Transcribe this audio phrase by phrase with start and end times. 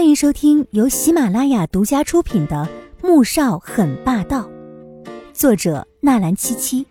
[0.00, 2.66] 欢迎收听由喜马拉雅独家出品的
[3.06, 4.48] 《穆少很霸道》，
[5.34, 6.86] 作者纳兰七七，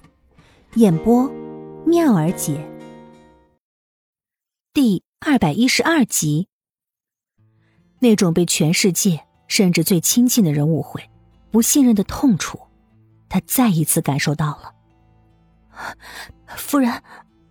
[0.75, 1.27] 演播
[1.87, 2.64] 妙儿姐。
[4.75, 6.50] 第二百一十二集，
[7.98, 11.09] 那种被全世界甚至最亲近的人误会、
[11.49, 12.59] 不信任的痛楚，
[13.27, 14.75] 他再一次感受到了。
[16.45, 17.01] 夫人，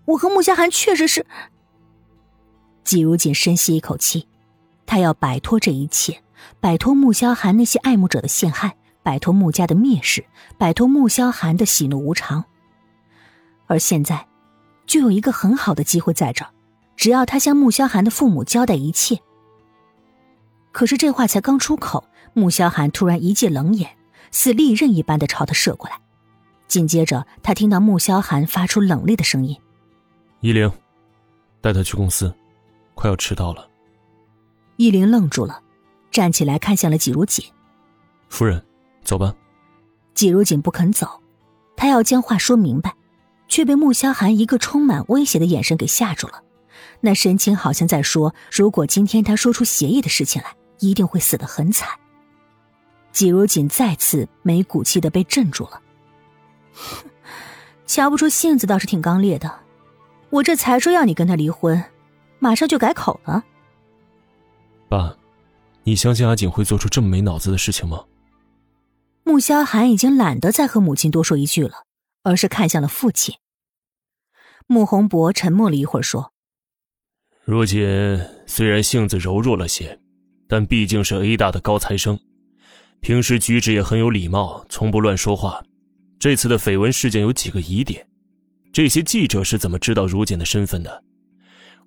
[0.04, 1.26] 我和穆家涵确实是。
[2.84, 4.28] 季如锦深吸一口气。
[4.88, 6.22] 他要摆脱这一切，
[6.60, 10.24] 摆脱穆萧寒那些爱慕者的陷害，摆脱穆家的蔑视，
[10.56, 12.42] 摆脱穆萧寒的喜怒无常。
[13.66, 14.26] 而现在，
[14.86, 16.50] 就有一个很好的机会在这儿，
[16.96, 19.20] 只要他向穆萧寒的父母交代一切。
[20.72, 23.94] 可是这话才刚出口，穆萧寒突然一记冷眼，
[24.30, 26.00] 似利刃一般的朝他射过来。
[26.66, 29.54] 紧接着，他听到穆萧寒发出冷厉的声音
[30.40, 30.72] ：“依灵，
[31.60, 32.34] 带他去公司，
[32.94, 33.67] 快要迟到了。”
[34.78, 35.60] 依灵愣住了，
[36.08, 37.44] 站起来看向了季如锦。
[38.28, 38.64] 夫人，
[39.02, 39.34] 走吧。
[40.14, 41.20] 季如锦不肯走，
[41.76, 42.94] 他要将话说明白，
[43.48, 46.44] 却被穆萧寒一个充满威胁的眼神给吓住了。
[47.00, 51.88] 那神情好像在说：“如果今天他说出协议的事情来，一定会死得很惨。”
[53.10, 55.82] 季如锦再次没骨气的被镇住了。
[57.84, 59.52] 瞧不出性子倒是挺刚烈的，
[60.30, 61.82] 我这才说要你跟他离婚，
[62.38, 63.44] 马上就改口了。
[64.88, 65.14] 爸，
[65.84, 68.04] 你相信阿锦会做出这么没脑子的事情吗？
[69.24, 71.84] 穆萧寒已经懒得再和母亲多说一句了，
[72.22, 73.34] 而是看向了父亲。
[74.66, 76.32] 穆宏博沉默了一会儿，说
[77.44, 77.86] ：“如锦
[78.46, 80.00] 虽然性子柔弱了些，
[80.48, 82.18] 但毕竟是 A 大的高材生，
[83.00, 85.62] 平时举止也很有礼貌，从不乱说话。
[86.18, 88.06] 这次的绯闻事件有几个疑点，
[88.72, 91.04] 这些记者是怎么知道如锦的身份的？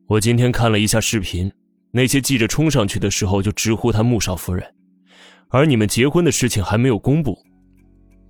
[0.08, 1.52] 我今天看了一下视频。”
[1.92, 4.66] 那些记者冲上去的时候就直呼他穆少夫人，
[5.50, 7.38] 而你们结婚的事情还没有公布。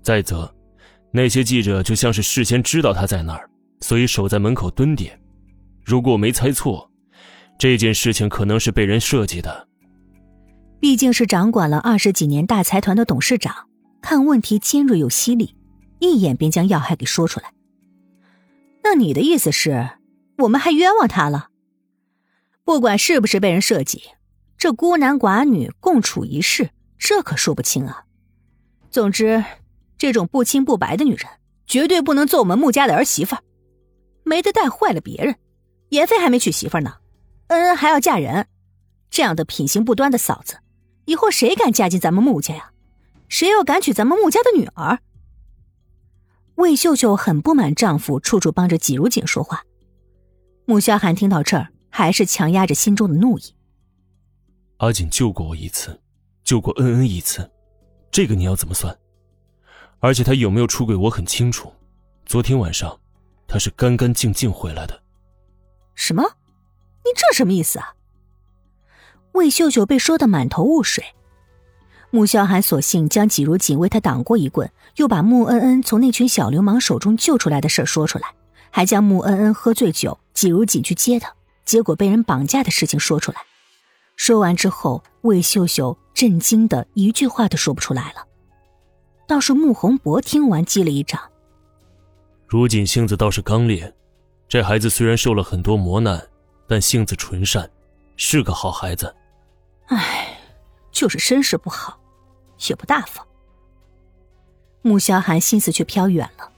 [0.02, 0.52] 再则，
[1.12, 3.48] 那些记者就像是事先知道他在那儿，
[3.82, 5.20] 所以守在门口蹲点。
[5.86, 6.90] 如果我没猜错，
[7.60, 9.68] 这件事情可能是被人设计的。
[10.80, 13.68] 毕竟是掌管了二十几年大财团的董事长，
[14.02, 15.56] 看问题尖锐又犀利，
[16.00, 17.54] 一眼便将要害给说出来。
[18.84, 19.92] 那你的意思是，
[20.40, 21.50] 我们还冤枉他了？
[22.72, 24.02] 不管是不是被人设计，
[24.58, 28.06] 这孤男寡女共处一室，这可说不清啊。
[28.90, 29.44] 总之，
[29.98, 31.30] 这种不清不白的女人，
[31.68, 33.36] 绝对不能做我们穆家的儿媳妇，
[34.24, 35.36] 没得带坏了别人。
[35.90, 36.94] 严飞还没娶媳妇呢，
[37.48, 38.48] 恩恩还要嫁人，
[39.10, 40.60] 这样的品行不端的嫂子，
[41.04, 42.72] 以后谁敢嫁进咱们穆家呀？
[43.28, 45.00] 谁又敢娶咱们穆家的女儿？
[46.56, 49.66] 魏秀秀很不满丈夫处处帮着季如锦说话。
[50.64, 51.68] 穆萧寒听到这儿。
[51.92, 53.54] 还是强压着心中的怒意。
[54.78, 56.02] 阿锦救过我一次，
[56.44, 57.48] 救过恩恩一次，
[58.10, 58.98] 这个你要怎么算？
[60.00, 61.72] 而且他有没有出轨，我很清楚。
[62.26, 63.00] 昨天晚上，
[63.48, 65.04] 他是干干净净回来的。
[65.94, 66.24] 什么？
[67.04, 67.94] 你这什么意思啊？
[69.34, 71.04] 魏秀秀被说的满头雾水。
[72.10, 78.34] 穆萧寒索性将季如锦为他挡过一棍，又把穆恩恩从那群小流氓手中救出来的事说出来，
[78.70, 81.34] 还将穆恩恩喝醉酒，季如锦去接他。
[81.66, 83.42] 结果被人绑架的事情说出来，
[84.16, 88.26] 说完之后，魏秀秀震惊的一句话都说不出来了。
[89.28, 91.22] 倒是穆宏博听完击了一掌。
[92.48, 93.94] 如锦性子倒是刚烈，
[94.48, 96.28] 这孩子虽然受了很多磨难，
[96.68, 97.70] 但性子纯善，
[98.18, 99.16] 是个好孩子。
[99.88, 100.38] 唉，
[100.92, 101.98] 就是身世不好，
[102.68, 103.26] 也不大方。
[104.82, 106.52] 穆萧寒心思却飘远了，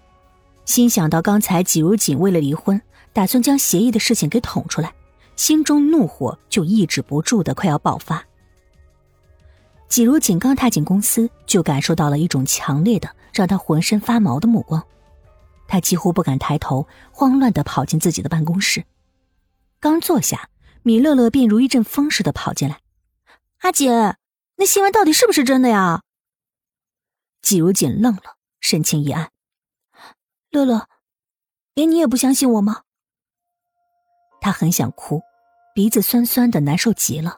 [0.66, 2.82] 心想到刚才季如锦为了离婚，
[3.14, 4.94] 打算将协议的事情给捅出来。
[5.36, 8.24] 心中怒火就抑制不住的快要爆发。
[9.88, 14.86] 季如锦刚踏进公司，就感受到了一种强烈的、让他浑身发毛的目光，
[15.68, 18.86] 他几乎不敢抬头，慌乱的跑进自己的办公室。
[19.80, 20.50] 刚坐下，
[20.84, 22.80] 米乐乐便如一阵风似的跑进来
[23.62, 23.92] ：“阿锦，
[24.58, 26.04] 那新闻到底是不是真的呀？”
[27.42, 29.32] 季如锦愣了，神情一暗
[30.52, 30.88] ：“乐乐，
[31.74, 32.84] 连你也不相信我吗？”
[34.44, 35.22] 他很想哭，
[35.74, 37.38] 鼻子酸酸的，难受极了。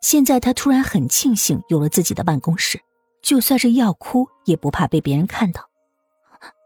[0.00, 2.80] 现在他突然很庆幸有了自己的办公室，
[3.22, 5.68] 就算是要哭也不怕被别人看到。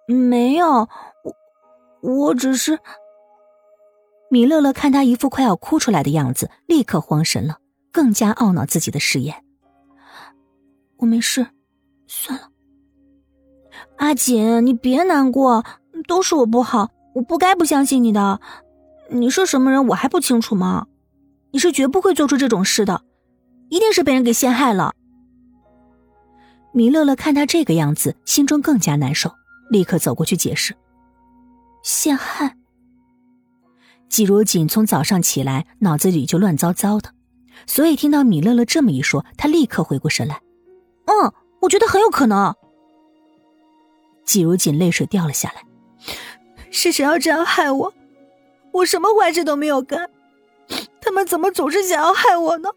[0.06, 0.88] 没有，
[1.25, 2.79] 我我只是……
[4.31, 7.59] 米乐乐看他一副快要哭出来的样子，立刻慌神了，
[7.91, 9.44] 更加懊恼自己的誓言。
[10.99, 11.49] 我没事，
[12.06, 12.49] 算了。
[13.97, 15.65] 阿锦，你别难过，
[16.06, 18.41] 都是我不好，我不该不相信你的。
[19.11, 20.87] 你是什么人，我还不清楚吗？
[21.53, 23.03] 你是绝不会做出这种事的。
[23.71, 24.95] 一定是被人给陷害了。
[26.73, 29.33] 米乐乐看他这个样子，心中更加难受，
[29.71, 30.75] 立刻走过去解释
[31.83, 32.56] ：“陷害。”
[34.09, 37.11] 季如锦从早上起来，脑子里就乱糟糟的，
[37.67, 40.41] 所以听到米乐乐这么一说，他立刻回过神来
[41.07, 42.55] ：“嗯，我觉得很有可能。”
[44.25, 45.65] 季如锦泪水掉了下来
[46.71, 47.93] ：“是谁要这样害我？
[48.75, 50.11] 我什么坏事都没有干，
[51.00, 52.71] 他们怎么总是想要害我呢？”